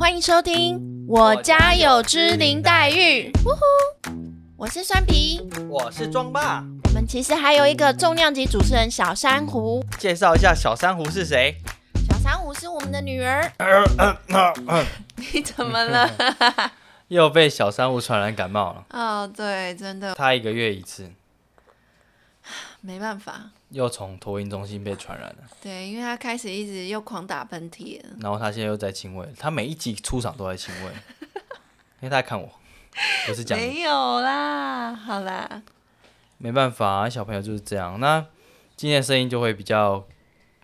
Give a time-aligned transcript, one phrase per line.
[0.00, 3.30] 欢迎收听《我家有只林黛玉》。
[3.44, 3.60] 呜呼，
[4.56, 5.46] 我是酸皮。
[5.68, 9.84] 我是庄爸，我们其实还有一个重量级主持人小珊瑚。
[9.98, 11.54] 介绍一下小珊瑚是谁？
[12.08, 13.52] 小珊瑚是我们的女儿。
[15.16, 16.10] 你怎么了？
[17.08, 18.86] 又被小珊瑚传染感冒了。
[18.88, 21.12] 哦，对，真的她一个月一次，
[22.80, 23.50] 没办法。
[23.70, 28.08] 又从托婴中心被传染了，对，因为他开始一直又狂打喷嚏了。
[28.20, 30.92] 然后他现在又在亲喂，他每一集出场都在亲喂，
[32.00, 32.50] 因为他在看我，
[33.26, 35.62] 不是讲你没有啦，好啦，
[36.38, 38.00] 没办法、小朋友就是这样。
[38.00, 38.26] 那
[38.76, 40.04] 今天的声音就会比较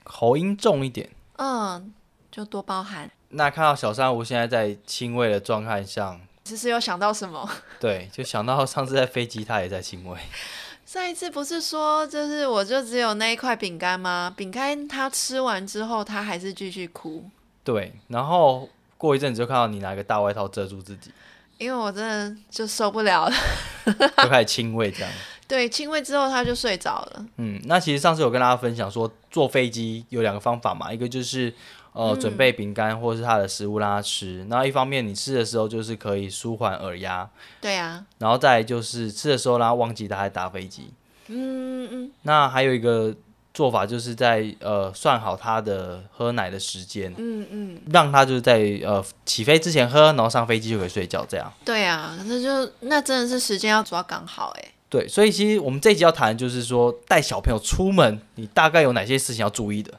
[0.04, 1.10] 喉音重一点。
[1.36, 1.92] 嗯，
[2.30, 3.10] 就多包涵。
[3.28, 7.48] 那看到小珊瑚现在在亲喂的状态下，其实有想到什么？
[7.78, 10.18] 对，就想到上次在飞机他也在亲喂，
[10.86, 14.32] 上一次不是说，就是我就只有那一块饼干吗？
[14.36, 17.28] 饼干他吃完之后，他还是继续哭，
[17.64, 21.10] 对，然后过一阵子就看到你拿一个大外套遮住自己，
[21.58, 23.34] 因为我真的就受不了了。
[24.22, 25.12] 就开始亲喂这样。
[25.48, 27.26] 对，亲喂之后他就睡着了。
[27.38, 31.52] 嗯，那其实上次有跟大家分享说，坐飞机有两个方法嘛，一个就是
[31.96, 37.28] 呃、嗯准备饼干或是他的食物让他吃，然后一方面你吃的时候就是可以舒缓耳压，
[37.60, 40.92] 对啊，然后再来就是吃的时候让它忘记他在搭飞机。
[41.28, 43.14] 嗯嗯，那还有一个
[43.54, 51.52] 做法就是在呃算好他的喝奶的时间，嗯嗯，让他就是在呃起飞之前喝，然后上飞机就可以睡觉这样。
[51.64, 54.72] 对啊，那就那真的是时间要抓刚好哎。
[54.88, 59.92] 对，所以其实我们这一集要谈的就是说，带小朋友出门，你大概有哪些事情要注意的？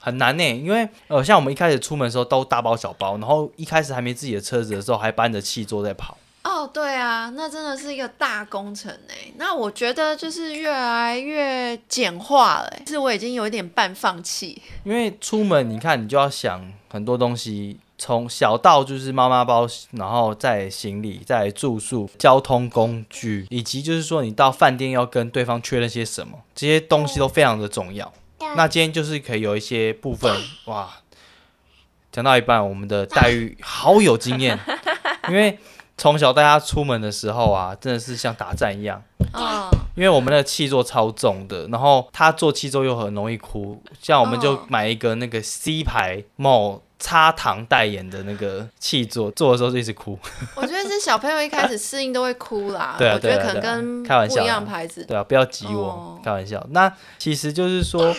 [0.00, 6.16] 很难呢，因为呃，像我们一开始出门的时候都大包小包，然后一开始还没自己的车子的时候，还搬着气座在跑。
[6.42, 9.30] 哦，对啊，那真的是一个大工程哎。
[9.36, 14.60] 那我觉得就是越来越简化了欸，其实我已经有一点半放弃。
[14.84, 28.10] 因为出门你看，你就要想很多东西，从小到就是妈妈包，然后再行李、再住宿、交通工具，以及就是说你到饭店要跟对方确认些什么，这些东西都非常的重要。
[28.56, 30.34] 那今天就是可以有一些部分，
[30.66, 30.90] 哇，
[32.10, 34.58] 讲到一半，我们的待遇好有经验，
[35.28, 35.58] 因为
[35.96, 39.02] 从小带他出门的时候啊，真的是像打战一样。
[39.32, 44.66] 哦，因为我们的气座超重的，然后他做气座又很容易哭，像我们就哦。
[44.68, 50.16] 买一个那个 C 牌某插糖代言的那个气座，做的时候就一直哭。
[50.54, 52.94] 我觉得是小朋友一开始适应都会哭啦。
[52.98, 55.02] 对啊我觉得可能跟开玩笑不一样牌子。
[55.04, 56.64] 对啊，不要急我，哦开玩笑。
[56.70, 58.14] 那其实就是说，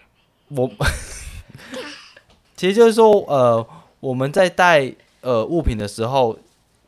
[0.54, 0.70] 我
[2.56, 3.66] 其实就是说，呃，
[4.00, 4.92] 我们在带
[5.22, 6.38] 呃物品的时候，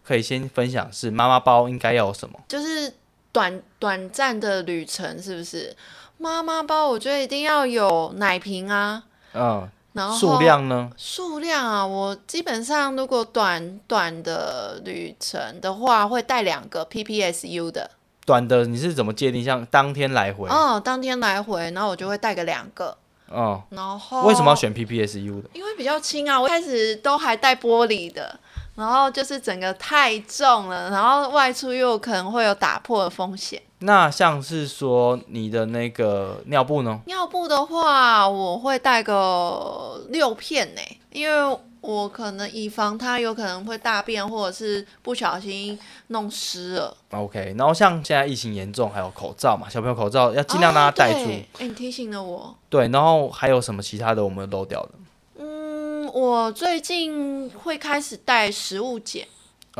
[0.04, 2.38] 可以先分享是妈妈包应该要有什么。
[2.46, 2.92] 就是
[3.32, 5.74] 短短暂的旅程，是不是？
[6.20, 9.04] 妈妈包，我觉得一定要有奶瓶啊，
[9.34, 10.88] 嗯，然后数量呢？
[10.96, 17.90] 数量啊，我基本上如果短短的旅程的话，会带两个 PPSU 的。
[18.24, 19.42] 短的你是怎么界定？
[19.42, 22.96] 像当天来回，哦，当天来回，然后我就会带个两个。
[23.26, 24.54] 哦，然后为什么要？
[24.54, 25.50] 选 PPSU 的？
[25.52, 28.38] 因为比较轻啊，我一开始都还带玻璃的，
[28.76, 33.60] 然后就是整个太重了，然后外出又可能会有打破的风险。
[33.80, 37.00] 那像是说你的那个尿布呢？
[37.06, 40.80] 尿布的话，我会带个六片呢，
[41.12, 45.78] 因为我可能以防它有可能会大便，或者是不小心
[46.08, 46.96] 弄湿了。
[47.10, 51.30] OK，然后像现在疫情严重，还有口罩嘛，小朋友口罩要尽量让他戴住。
[51.60, 52.56] 你提醒了我。
[52.68, 54.90] 对，然后还有什么其他的我们漏掉的？
[55.38, 59.28] 嗯，我最近会开始带食物剪。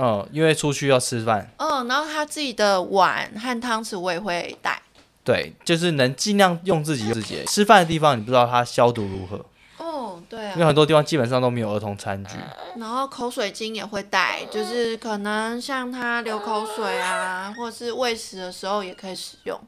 [0.00, 4.81] 嗯，因为出去要吃饭，嗯，然后他自己的碗和汤匙我也会带。
[5.25, 9.44] 对，就是能尽量用自己自己吃饭的地方，你不知道它消毒如何，
[9.76, 10.69] 哦，对因为啊。
[10.69, 12.36] 很多地方基本上都没有儿童餐具。
[12.76, 19.60] 然后口水巾也会带，就是可能像他流口水啊，或者是喂食的时候也可以使用。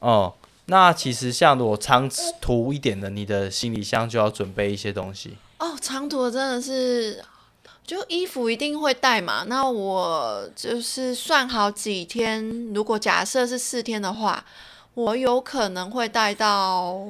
[0.00, 0.34] 哦、
[0.66, 2.10] 那其实像如果长
[2.40, 5.36] 途一点的，你的行李箱就要准备一些东西。
[5.58, 7.22] 哦，长途的真的是，
[7.90, 9.42] 就衣服一定会带嘛。
[9.48, 14.44] 那我就是算好几天，如果假设是四天的话，
[14.94, 17.08] 我有可能会带到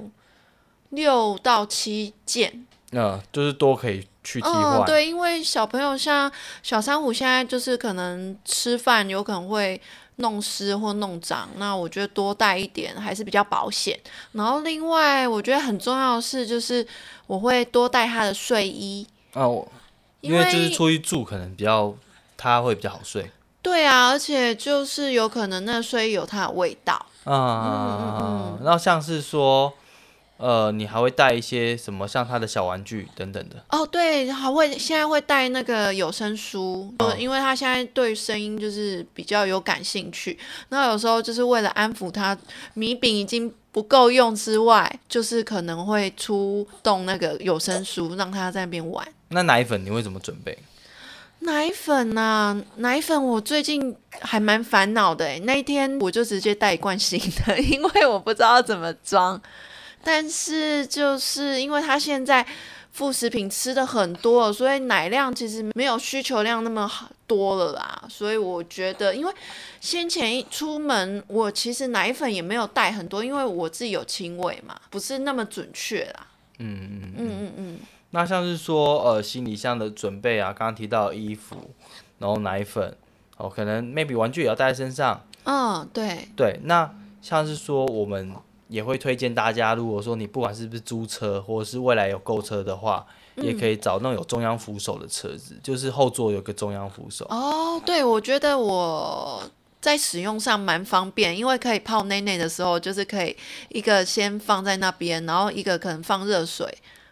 [0.89, 2.65] 六到七件。
[2.93, 6.33] 嗯，就是多可以去替嗯，对，因为小朋友像
[6.63, 9.79] 小珊瑚现在就是可能吃饭有可能会
[10.17, 14.01] 弄湿或弄脏，那我觉得多带一点还是比较保险。
[14.33, 16.87] 然后另外我觉得很重要的是，就是
[17.27, 19.71] 我会多带他的睡衣，啊，我
[20.21, 21.95] 因因为就是出去住，可能比较
[22.37, 23.31] 他会比较好睡。
[23.63, 26.95] 对啊，而且就是有可能那睡衣有它的味道。
[27.25, 29.71] 啊、嗯嗯然后像是说，
[30.39, 33.63] 呃，你还会带一些什么，像他的小玩具等等的。
[33.69, 40.39] 哦，对，还会现在会带那个有声书，哦因为他现在对声音就是比较有感兴趣。
[40.71, 42.37] 那有时候就是为了安抚他，
[42.73, 49.07] 米饼已经不够用之外，就是可能会出动那个有声书，让他在那边玩。
[49.31, 50.59] 那奶粉你会怎么准备？
[51.41, 59.41] 奶粉呐、奶粉我最近还蛮烦恼的诶，那一天我就直接带一罐新的， 因为我不知道怎么装。
[60.03, 62.45] 但是就是因为他现在
[62.93, 68.03] 副食品吃的很多，所以奶量其实没有需求量那么好多了啦。
[68.09, 69.33] 所以我觉得，因为
[69.81, 76.27] 先前一出门，我其实奶粉也没有带很多，因为我自己有亲喂嘛，不是那么准确啦。
[76.59, 77.15] 嗯嗯嗯。
[77.17, 77.79] 嗯嗯嗯，
[78.11, 81.57] 那像是说呃行李箱的准备啊，刚刚提到衣服，
[82.19, 82.97] 然后奶粉，
[83.37, 85.25] 哦，可能 maybe 玩具也要带在身上。
[85.45, 86.93] 嗯，对，对，那
[87.23, 88.35] 像是说我们
[88.69, 97.25] 也会推荐大家，如果说你不管是不是租车，或者是未来有购车的话，也可以找那种有中央扶手的车子，就是后座有个中央扶手。
[97.31, 99.43] 哦，对，我觉得我
[99.81, 103.35] 在使用上蛮方便，因为可以泡内内的时候，就是可以
[103.71, 106.67] 一个先放在那边，然后一个可能放热水，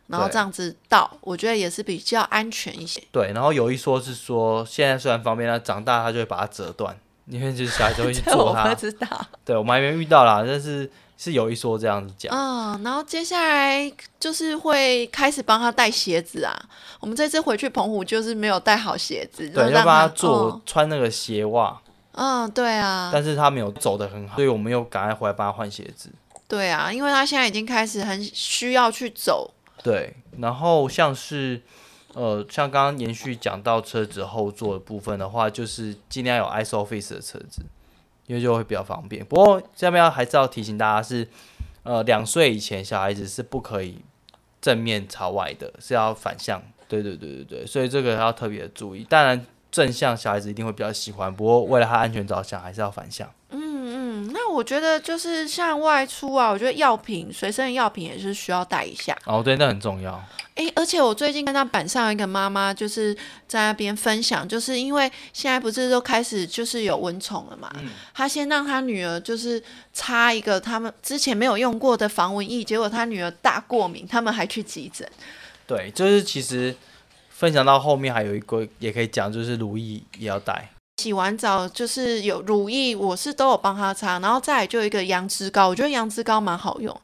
[0.09, 3.03] 然后这样子倒，我觉得也是比较安全一些。
[3.13, 8.75] 对，然后有一说是说，现在虽然方便，但长大他就会把它折断，因为就是小孩就会去做它不。
[8.75, 9.07] 知道。
[9.45, 12.35] 对，我们还没遇到啦，但是是有一说这样子讲。
[12.35, 16.59] 嗯，然后接下来就是会开始帮他带鞋子啊。
[17.01, 21.79] 我们这次回去澎湖就是没有带好鞋子，对，要帮他他做、穿那个鞋袜，
[22.13, 22.45] 嗯。
[22.45, 26.11] 嗯，对啊，但是他没有走的很好，所以我们又赶快回来帮他换鞋子。
[26.49, 29.53] 对啊，因为他现在已经开始很需要去走。
[29.83, 31.63] 对，然后像是
[32.15, 37.63] 呃，像刚刚延续讲到车子后座的部分的话，就是尽量有 ISOFIX 的车子，
[38.27, 39.25] 因为就会比较方便。
[39.25, 41.29] 不过下面要还是要提醒大家是，
[41.83, 44.01] 呃，两岁以前小孩子是不可以
[44.61, 46.63] 正面朝外的，是要反向。
[46.89, 49.05] 对对对对对，所以这个要特别注意。
[49.05, 53.31] 当然正向小孩子一定会比较喜欢，不过为了他安全着想，还是要反向。
[54.59, 59.17] 我觉得就是像外出啊，我觉得药品随身的药品也是需要带一下。
[59.25, 60.21] 哦，对，那很重要。
[60.57, 63.17] 哎，而且我最近看到板上一个妈妈就是
[63.47, 67.73] 在那边分享，就是因为现在不是都开始就是有蚊虫了嘛，
[68.13, 69.63] 她先让她女儿就是
[69.93, 75.09] 擦一个他们之前没有用过的防蚊液，结果她女儿大过敏，他们还去急诊。
[75.69, 76.75] 对，就是其实
[77.31, 80.69] 分享到后面还有一个也可以讲，就是如意也要带。
[80.99, 86.95] 洗完澡就是有乳液，我是都有帮他擦，然后再来就一个羊脂膏，我觉得羊脂膏蛮好用。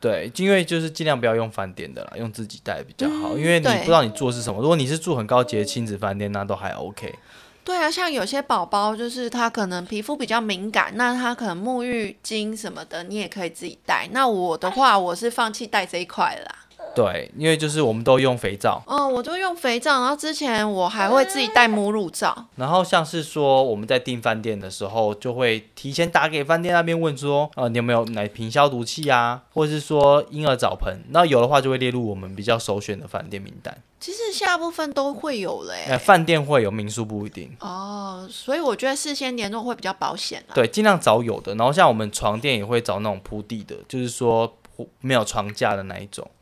[0.00, 4.60] 对，因为就是尽量不要用饭店的啦，用自己带比较好，嗯因为你不知道你住的是什么。
[4.62, 7.14] 如果你是住很高级的亲子饭店，那都还 OK。
[7.62, 14.08] 对啊，像有些宝宝就是他可能皮肤比较敏感，那他可能沐浴巾什么的，你也可以自己带。
[14.12, 16.54] 那我的话，我是放弃带这一块了啦。
[16.94, 22.46] 对，因为就是我们都用肥皂，哦，我都用肥皂，然后之前我还会自己带母乳皂。
[22.56, 33.76] 然后像是说我们在订饭店的时候，就会提前打给饭店那边问说，呃，你有没有奶瓶消毒器啊，或者是说婴儿澡盆，那有的话就会列入我们比较首选的饭店名单。
[33.98, 37.56] 其实大部分都会有嘞、呃，饭店会有，民宿不一定。
[37.60, 40.50] 哦，所以我觉得事先联络会比较保险啊。
[40.52, 41.54] 对，尽量找有的。
[41.54, 46.28] 然后像我们床垫也会找那种铺地的，就是说铺没有床架的那一种，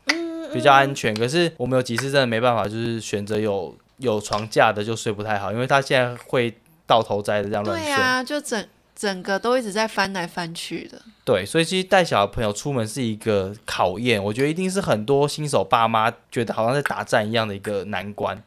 [0.53, 1.13] 比较安全。
[1.13, 6.53] 可是我们有几次真的没办法，就是选择有有床架的就睡不太好，因为他现在会
[6.85, 7.87] 倒头栽的这样乱睡。
[7.87, 8.65] 对啊，就整
[8.95, 11.01] 整个都一直在翻来翻去的。
[11.23, 18.41] 对，所以其实带小朋友出门是一个考验，我觉得一定是很多新手爸妈觉得好像在打战一样的一个难关。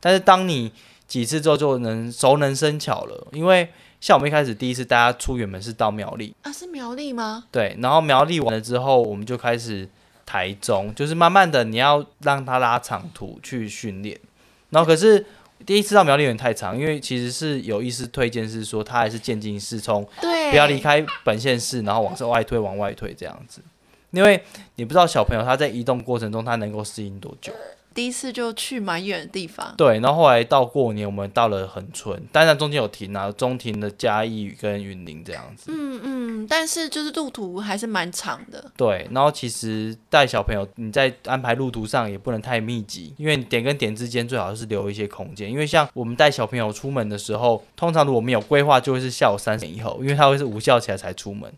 [0.00, 0.72] 但是当你
[1.06, 3.68] 几次之后就能熟能生巧了，因为
[4.00, 7.44] 像我们一开始第一次大家出远门是到苗栗，啊，是苗栗吗？
[7.50, 9.88] 对，然后苗栗完了之后，我们就开始
[10.28, 14.20] 台中，就是慢慢的你要让他拉长途去训练。
[14.68, 15.24] 然后可是
[15.64, 23.62] 第一次到苗栗有点太长，因为其实是有意思推荐是说他还是渐进式，冲对，不要离开本县市，然后往外推往外推这样子。
[24.10, 24.42] 因为
[24.74, 27.50] 你不知道小朋友他在移动过程中他能够适应多久。
[27.98, 29.74] 第一次就去蛮远的地方。
[29.76, 35.72] 对，然后后来到过年，我们到了恒春，当然中间有停啊，中停的嘉义跟云林这样子。
[35.74, 38.70] 嗯嗯，但是就是路途还是蛮长的。
[38.76, 45.50] 对，然后其实带小朋友，你在安排路途上也不能太密集，因为你点跟点之间最好是留一些空间。
[45.50, 51.52] 因为像我们带小朋友出门的时候，通常如果没有规划，就会是下午三点以后，因为他会是无效起来才出门。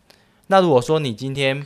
[0.47, 1.63] 那如果说你今天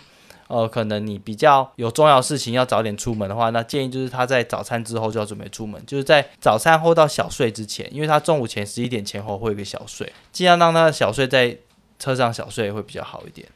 [0.48, 11.58] 呃，可能你比较有重要事情要早点出门的话，那建议就是他在早餐之后就要准备出门，就是在早餐后到小睡之前，因为他中午前十一点前后会有个小睡，尽量让他的小睡在
[11.98, 13.48] 车上小睡会比较好一点。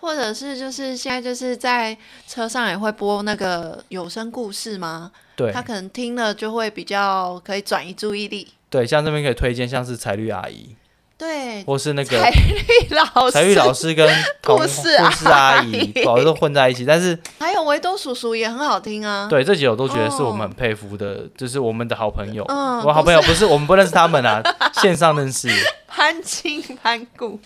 [0.00, 5.10] 或者是就是现在就是在车上也会播那个有声故事吗？
[5.34, 8.46] 对他可能听了就会比较可以转移注意力。
[8.70, 10.76] 对，像这边可以推荐像是彩绿阿姨，
[11.18, 14.08] 对，或是那个才玉老师，彩玉老师跟
[14.40, 16.84] 童故事故事阿姨阿姨，保都混在一起。
[16.84, 19.26] 但是 还有维多叔叔也很好听啊。
[19.28, 22.44] 对这几个我都觉得是我们哦很佩服的，就是我们的好朋友。
[22.48, 24.40] 嗯我好朋友不是我们不认识他们啊，
[24.74, 25.48] 线上认识。
[25.88, 27.40] 攀亲攀故，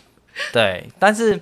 [0.53, 1.41] 对，但是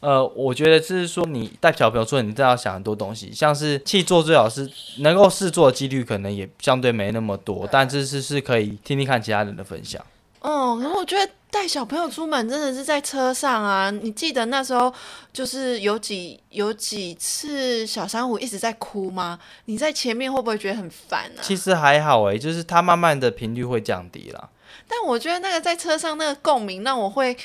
[0.00, 10.04] 呃，我觉得就是说，你带小朋友出来，你真的要想很多东西，像是去做最好是能够试做的几率可能也相对没那么多，但这是是可以听听看其他人的分享。
[10.40, 13.90] 哦，然后我觉得带小朋友出门真的是在车上啊！
[13.90, 14.92] 你记得那时候
[15.32, 19.38] 就是有几有几次小珊瑚一直在哭吗？
[19.66, 21.40] 你在前面会不会觉得很烦啊？
[21.42, 24.48] 其实还好诶，就是它慢慢的频率会降低了。
[24.88, 27.36] 但我觉得那个在车上那个共鸣让我会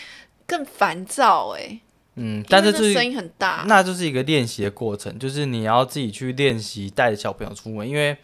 [0.47, 1.79] 更烦躁哎、
[2.15, 3.65] 嗯，但是声音很大。
[3.67, 8.15] 那就是一个练习的过程，就是你要自己去练习带着小朋友出门，因为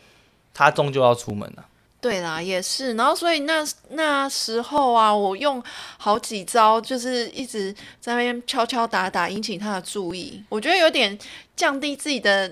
[0.54, 1.66] 他终究要出门啊。
[2.02, 2.96] 对啦，也是。
[2.96, 5.64] 然后所以那那时候啊，我用
[5.98, 10.44] 好几招，就是一直在那边敲敲打打，引起他的注意。
[10.50, 11.18] 我觉得有点
[11.56, 12.52] 降低自己的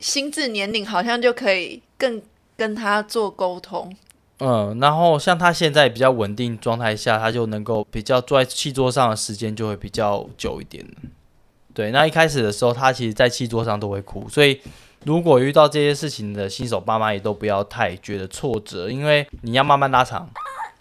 [0.00, 2.20] 心智年龄，好像就可以更
[2.56, 3.94] 跟他做沟通。
[4.38, 10.82] 嗯，然后像他现在比较稳定状态下，他就能够比较坐在气桌上的时间就会比较久一点。
[11.74, 14.60] 对，那一开始的时候，他其实在气桌上都会哭，所以
[15.08, 20.28] 如果遇到这些事情的新手爸妈也都不要太觉得挫折，因为你要慢慢拉长，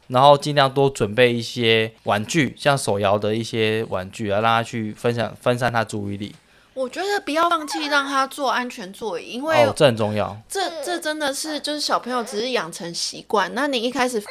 [0.07, 6.35] 然后尽量多准备一些玩具，像手摇的一些玩具啊，让他去分享分散他注意力。
[6.73, 10.37] 我觉得不要放弃让他坐安全座椅，因为哦，这很重要。
[10.49, 14.21] 这这真的是就是小朋友只是养成习惯，那你一开始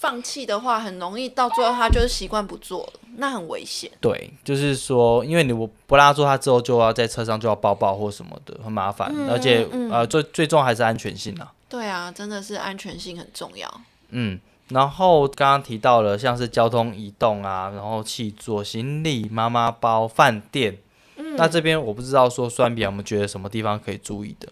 [0.00, 3.90] 放弃的话，很容易到最后他就是习惯不做了，那很危险。
[4.00, 9.12] 对，就是说，因为你不不让他做，他之后就要在车上就要抱抱或什么的，很麻烦。
[9.14, 11.52] 嗯而且、嗯呃，最最重要还是安全性啊。
[11.68, 13.70] 对啊，真的是安全性很重要。
[14.08, 20.78] 嗯，然后刚刚提到了像是交通移动啊，然后气座、行李、妈妈包、饭店。
[21.18, 24.48] 嗯那这边我不知道说酸比我们觉得什么地方可以注意的？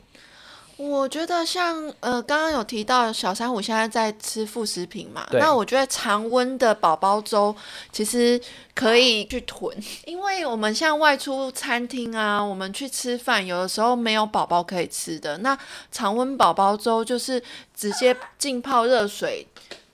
[0.79, 7.55] 我觉得像呃，刚刚有提到小珊瑚现在在吃副食品嘛，那我觉得常温的宝宝粥
[7.91, 8.41] 其实
[8.77, 15.59] 可以去囤，因为我们像外出餐厅啊，我们去吃饭，有的时候没有宝宝可以吃的，那
[15.91, 17.43] 常温宝宝粥就是
[17.75, 19.45] 直接浸泡热水。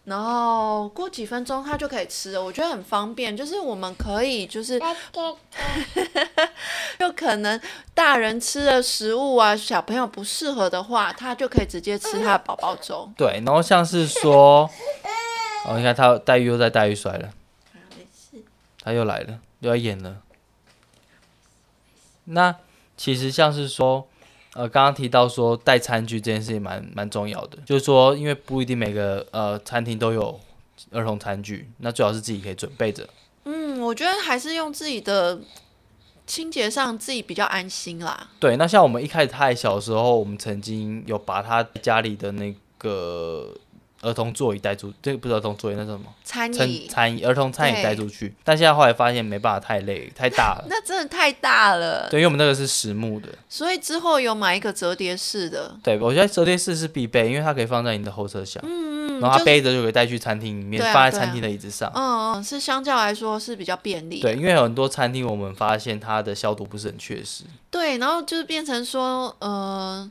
[0.04, 3.34] 然后过几分钟它就可以吃了，我觉得很方便。
[3.34, 4.78] 就是我们可以就是
[6.98, 7.58] 就可能
[7.94, 13.10] 大人吃的食物啊，小朋友不适合的话，他就可以直接吃他的宝宝粥。
[13.16, 14.68] 对，然后像是说，
[15.66, 17.30] 哦，你看他黛玉又在黛玉摔了，
[18.82, 20.20] 他又来了，又要演了。
[22.24, 22.54] 那
[22.96, 24.06] 其实像是说，
[24.54, 30.38] 呃，刚刚提到说带餐具这件事情蛮蛮重要的，就是说，因为不一定每个呃餐厅都有
[30.92, 33.08] 儿童餐具，那最好是自己可以准备着。
[33.44, 35.38] 嗯，我觉得还是用自己的
[36.26, 38.28] 清洁上自己比较安心啦。
[38.38, 43.54] 对，那像我们一开始太小的时候，我们曾经有把他家里的那个
[44.04, 46.06] 儿童座椅带出，这个不是儿童座椅，那是什么？
[46.22, 50.64] 餐餐椅餐椅儿童餐椅带出去，但现在后来发现没办法，太累太大了。
[50.68, 53.28] 那真的太大了，对，因为我们那个是实木的。
[53.48, 55.74] 所以之后有买一个折叠式的。
[55.82, 61.90] 对，我觉得折叠式是必备，因为它可以放在你的后车厢，嗯，然后它背着就可以带去餐厅里面，放在餐厅的椅子上。
[61.94, 64.20] 嗯嗯，是相较来说是比较便利。
[64.20, 67.44] 对，因为有很多餐厅我们发现它的消毒不是很确实。
[67.70, 70.10] 对，然后就是变成说，呃，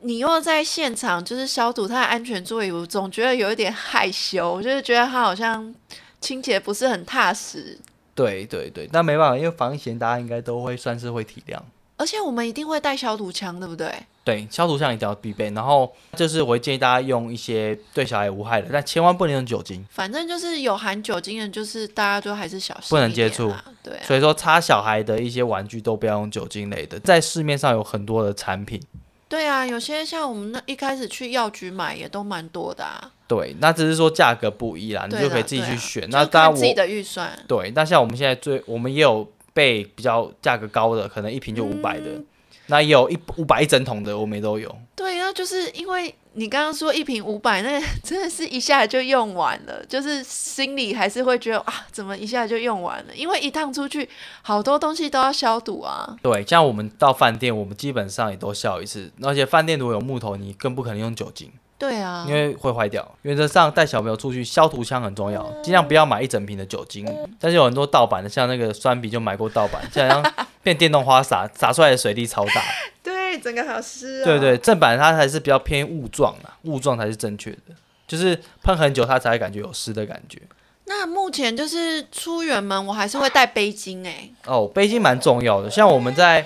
[0.00, 5.74] 你又在现场就是消毒他的安全座椅，我总觉得有一点害羞，我就是觉得他好像
[6.20, 7.78] 清洁不是很踏实。
[8.14, 11.58] 对对对，那没办法，因为防疫前大家应该都会算是会体谅。
[11.96, 13.92] 而且我们一定会带消毒枪，对不对？
[14.22, 15.50] 对，消毒枪一定要必备。
[15.50, 19.84] 然后就是我会建议大家用一些对小孩无害的，但千万不能用酒精。
[19.90, 23.64] 反正就是有含酒精的，就是大家都还是小心不能接触啦。
[23.82, 28.80] 对啊，所以说擦小孩的一些玩具都不要用酒精类的，在市面上有很多的产品。
[29.28, 33.12] 对啊，有些像我们那一开始去药局买也都蛮多的啊。
[33.26, 36.02] 对，那只是说价格不一啦，你就可以自己去选。
[36.02, 37.38] 就是那当然我自己的预算。
[37.46, 42.26] 对，那像我们现在最，我们也有备比较价格高的，可能一瓶就五百的，嗯
[42.68, 44.74] 那也有一五百一整桶的，我们也都有。
[44.94, 53.14] 对，然后就是因为你刚刚说一瓶五百，那 真的是一下就用完了，就是心里还是会觉得啊，怎么一下就用完了？
[53.14, 54.08] 因为一趟出去，
[54.42, 56.16] 好多东西都要消毒啊。
[56.22, 61.50] 对，像我们到饭店，我们基本上也都消一次，而且饭店如果有木头，你更不可能用酒精。
[61.78, 63.08] 对啊因，为会坏掉。
[63.22, 67.06] 原则上带小朋友出去，消毒枪很重要，尽量不要买一整瓶的酒精。
[67.38, 72.62] 但是有很多盗版的，像那个酸笔就买过盗版，这样 变电动花洒，洒出来的水力超大。
[73.02, 77.74] 对，整个好湿、对对，正版它还是比较偏雾状的，雾状才是正确的，
[78.08, 80.42] 就是喷很久它才会感觉有湿的感觉。
[80.86, 86.44] 那目前就是出远门，我还是会带背巾哎、哦，背巾蛮重要的，像我们在。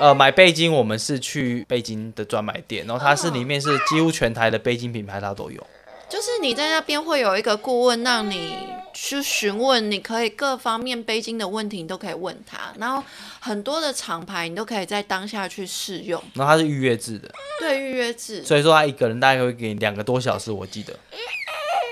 [0.00, 5.66] 呃，买背巾我们是去背巾的专卖店，然后它是里面是几乎全台的背巾品牌它都有。
[6.08, 8.56] 就是你在那边会有一个顾问，让你
[8.94, 12.72] 去询问，你可以各方面背巾的问题，你都可以问他。
[12.78, 13.02] 然后
[13.40, 16.22] 很多的厂牌，你都可以在当下去试用。
[16.32, 17.28] 然后它是预约制的，
[17.60, 18.42] 对，预约制。
[18.42, 20.98] 所以说他一个人大概会给你两个多小时，我记得。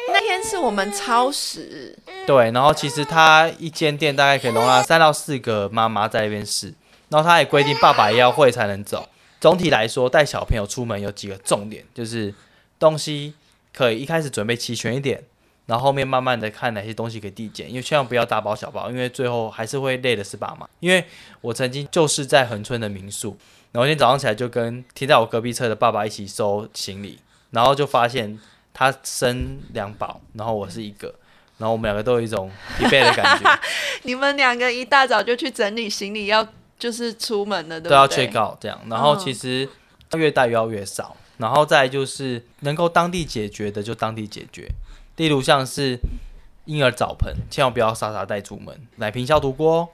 [0.09, 1.95] 那天是我们超时，
[2.27, 6.73] 对，然后其实他一间店大概可以容纳三到四个妈妈在那边试，
[7.09, 9.09] 然后他也规定爸爸也要会才能走。
[9.41, 12.35] 总体来说，带小朋友出门有几个重点，就是
[12.79, 13.35] 东西
[13.73, 15.23] 可以一开始准备齐全一点，
[15.67, 20.67] 然后后面慢慢的看哪些东西可以递减，因为千万不要大包小包，因为最后还是会累的是爸妈。
[20.81, 21.05] 因为
[21.43, 23.37] 我曾经就是在恒春的民宿，
[23.73, 27.21] 然后今天早上起来就跟停在我隔壁车的爸爸一起收行李，
[27.51, 28.41] 然后就发现
[28.73, 31.15] 他生两宝，然后我是一个，
[31.59, 33.59] 然后我们两个都有一种疲惫的感觉，
[34.03, 36.47] 你们两个一大早就去整理行李，要
[36.79, 37.91] 就是出门了，对不对？
[37.91, 38.81] 都要 check out 这样。
[38.89, 39.69] 然后嗯其实
[40.15, 44.71] 越带越要越少，然后再就是能够当地解决的就当地解决，
[45.17, 45.99] 例如像是
[46.65, 49.89] 婴儿澡盆，千万不要傻傻带出门，奶瓶消毒锅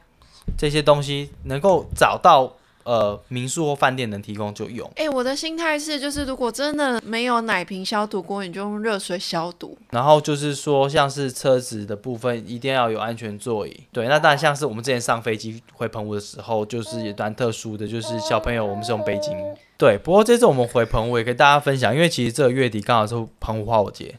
[0.59, 4.91] 这些东西能够找到呃民宿或饭店能提供就用。
[4.97, 9.77] 哎、我的心态是，就是如果真的没有奶瓶消毒锅，你就用热水消毒。
[9.91, 13.85] 然后就是说，像是车子的部分，一定要有安全座椅。
[13.93, 19.33] 对，那当然像是我们之前上飞机回澎湖的时候，就是也蛮特殊的，就是小朋友我们是用背巾。
[19.77, 24.19] 对，不过这次我们回澎湖也跟大家分享，因为其实这个月底刚好是澎湖花火节。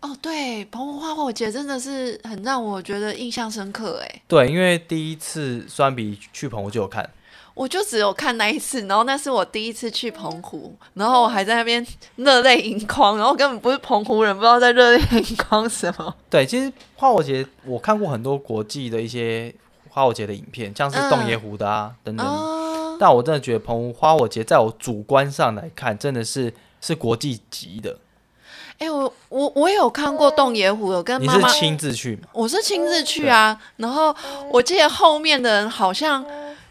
[0.00, 4.00] 哦，对，澎湖花火节真的是很让我觉得印象深刻。
[4.02, 7.08] 哎，对，因为第一次酸比去澎湖就有看，
[7.54, 16.14] 我就只有看那一次，然后那是我第一次去澎湖，然后我还在那边热泪盈眶，然后根本不是澎湖人，不知道在热泪盈眶什么。
[16.30, 19.54] 对，其实花火节我看过很多国际的一些
[19.90, 22.26] 花火节的影片，像是洞爷湖的啊、等等。
[22.26, 27.98] 哦，但我真的觉得澎湖花火节，在我主观上来看，真的是是国际级的。
[28.78, 32.22] 哎、我我我有看过洞爷湖，有跟你是妈妈，亲自去吗？
[32.32, 34.12] 我是亲自去啊，然后
[34.50, 36.24] 我记得后面的人好像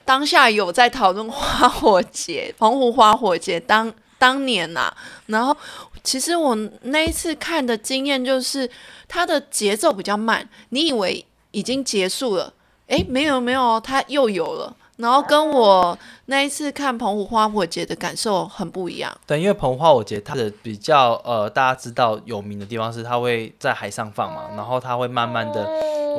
[0.06, 4.94] 当下有在讨论花火节，澎湖花火节当当年呐、
[5.28, 5.56] 然后
[6.04, 8.70] 其实我那一次看的经验就是
[9.08, 12.54] 它的节奏比较慢，你以为已经结束了，
[12.88, 14.76] 诶，没有没有，它又有了。
[14.98, 19.12] 然后跟我那一次看澎湖花火节的感受很不一样。
[19.26, 25.68] 对，因为澎湖花火节它的比较呃，大家知道有名的地方是它会在海上放嘛，然后它会慢慢的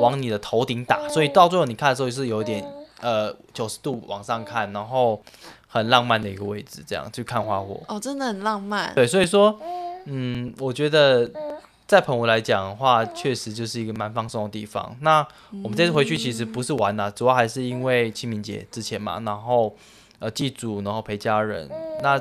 [0.01, 2.61] 往你的头顶打，所以到最后你看的时候是有点
[3.03, 5.21] 呃九十度往上看，然后
[5.67, 7.81] 很浪漫的一个位置，这样去看花火。
[7.87, 8.95] 哦，真的很浪漫。
[8.95, 9.59] 对，所以说，
[10.05, 11.29] 嗯，我觉得
[11.85, 14.95] 在澎湖来讲的话，确实就是一个蛮放松的地方。
[15.01, 15.27] 那
[15.63, 19.75] 我们这次回去其实不是玩啦、主要还是因为清明节之前嘛，然后
[20.19, 21.69] 呃祭祖，然后陪家人。
[22.01, 22.19] 那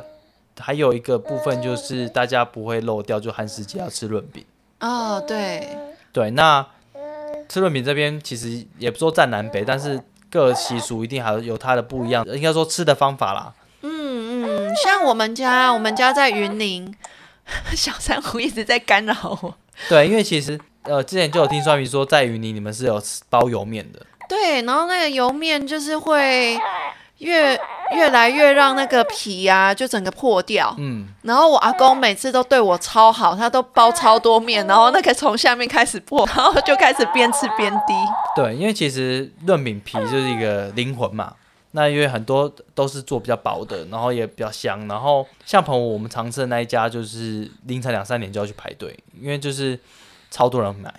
[0.58, 4.44] 还有一个部分就是大家不会漏掉，就寒食节要吃润饼。
[4.80, 5.66] 哦，对，
[6.12, 6.66] 对，那
[7.48, 10.00] 吃润饼这边其实也不说占南北，但是
[10.32, 13.52] 各习俗一定还有它的不一样，应该说吃的方法啦。
[13.82, 16.94] 嗯嗯，像我们家，我们家在云林，
[17.76, 19.54] 小珊瑚一直在干扰我。
[19.90, 24.00] 对，因为其实呃之前就有听双鱼说，在云林你们是有包油面的。
[24.28, 26.58] 对，然后那个油面就是会
[27.22, 27.58] 越
[27.92, 30.74] 越来越让那个皮啊，就整个破掉。
[30.78, 37.94] 嗯，然后我阿公每次都对我超好，他都包超多面，然后那个从下面开始破， 然后就开始边吃边滴。
[38.34, 41.34] 对，因为其实润饼皮就是一个灵魂嘛。
[41.74, 44.86] 那因为很多都是做比较薄的，然后也比较香。
[44.88, 49.78] 然后像朋友我们常吃的那一家，就是凌晨两三点就要去排队，因为就是
[50.30, 50.92] 超多人买。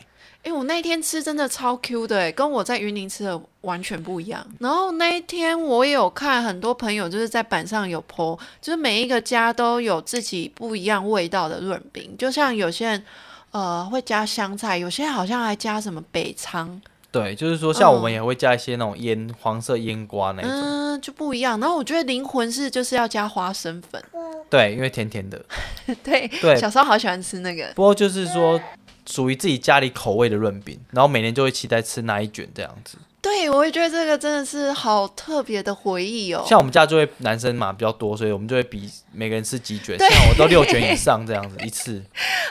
[0.43, 4.45] 哎，我那一天吃真的超 Q 的，哎，跟我在云林吃的完全不一样。
[4.60, 13.03] 然后那一天我也有看很多朋友就是在板上有 po，就是每一个家都有自己不一样味道的润饼，就像有些人
[13.51, 20.51] 呃会加香菜，有些好像还加什么北仓，对，就是说像我们嗯也会加一些那种腌黄色腌瓜那种。
[20.51, 21.58] 嗯，就不一样。
[21.62, 24.03] 然后我觉得灵魂是就是要加花生粉，
[24.49, 25.41] 对，因为甜甜的。
[26.03, 27.71] 对，对小时候好喜欢吃那个。
[27.75, 28.60] 不过就是说
[29.06, 32.98] 属于自己家里口味的润饼，然后每年就会期待吃那一卷这样子。
[33.22, 36.44] 对，我会觉得这个真的是好特别的回忆哦。
[36.46, 42.04] 像我们家就会男生嘛比较多，所以我们就会比每个人吃几卷，像我都六卷以上这样子一次，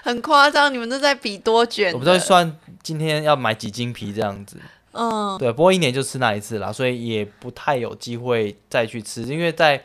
[0.02, 4.56] 很夸张，你们都在比多卷，我们都会算今天要买几斤皮这样子。
[4.92, 9.82] 嗯，对，不过一年就吃那一次啦，所以也不太有机会再去吃，因为在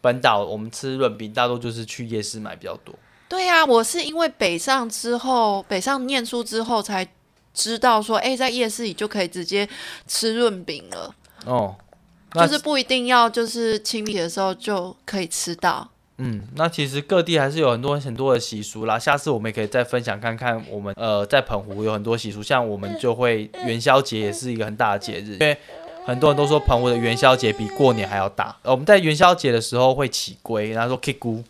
[0.00, 2.92] 本岛我们吃润饼大多就是去夜市买比较多。
[3.28, 7.06] 对呀、我是因为北上之后，北上念书之后才
[7.52, 9.68] 知道说，哎，在夜市里就可以直接
[10.06, 11.14] 吃润饼了，
[11.46, 11.74] 哦，
[12.34, 15.88] 就是不一定要就是清明的时候就可以吃到。
[16.18, 18.96] 嗯，那其实各地还是有很多很多的习俗啦。
[18.96, 25.56] 下次我们也可以再分享看看，我们呃在澎湖有很多习俗，像我们就会元宵节也是一个很大的节日，因为
[26.06, 28.56] 很多人都说澎湖的元宵节比过年还要大。
[28.62, 31.42] 呃我们在元宵节的时候会起龟，然后说 K 姑，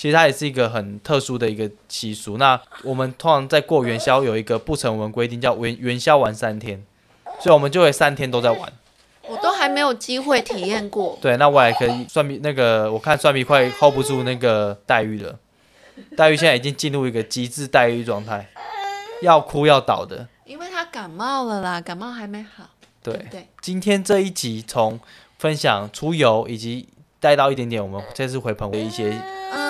[0.00, 2.38] 其实它也是一个很特殊的一个习俗。
[2.38, 6.82] 那我们通常在过元宵有一个不成文规定，叫元元宵玩三天，
[7.38, 8.72] 所以我们就会三天都在玩。
[9.28, 15.38] 我都还没有机会体验过，对，那我也可以蒜皮那个，我看蒜皮快 hold 不住那个黛玉了，
[16.16, 18.48] 黛玉现在已经进入一个极致黛玉状态，
[19.20, 20.26] 要哭要倒的。
[20.46, 22.70] 因为他感冒了啦，感冒还没好。
[23.02, 24.98] 对，对，今天这一集从
[25.38, 26.88] 分享出游以及
[27.20, 29.14] 带到一点点我们这次回澎湖的一些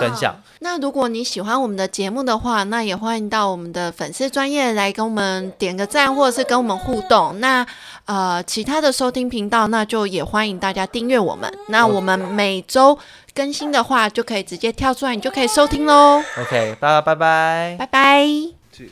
[0.01, 0.35] 分享。
[0.37, 7.41] 嗯那如果你喜欢我们的节目的话，那也欢迎到我们的粉丝专业来跟我们点个赞，或者是跟我们互动。
[7.41, 7.67] 那
[8.05, 11.51] 呃，其他的收听频道，那就也欢迎大家订阅我们。
[11.69, 12.99] 那我们每周
[13.35, 16.23] 更新的话，就可以直接跳出来，你就可以收听喽。
[16.39, 17.77] OK，大家拜拜。
[17.79, 18.27] 拜拜。
[18.71, 18.89] two,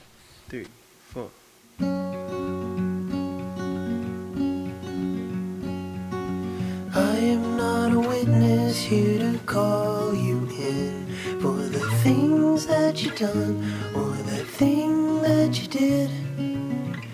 [0.50, 0.64] three,
[1.12, 1.26] four.
[6.94, 9.97] I am not a witness here to call
[11.40, 13.56] for the things that you done
[13.94, 16.10] or the thing that you did.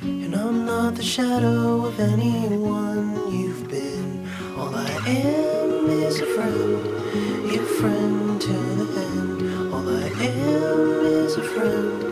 [0.02, 4.28] And I'm not the shadow of anyone you've been.
[4.56, 9.72] All I am is a friend, your friend to the end.
[9.72, 10.80] All I am
[11.22, 12.02] is a friend,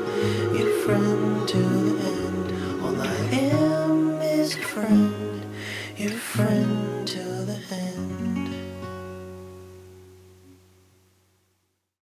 [0.58, 2.10] your friend to the
[3.40, 3.71] end.